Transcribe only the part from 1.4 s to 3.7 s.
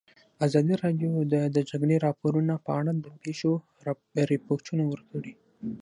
د جګړې راپورونه په اړه د پېښو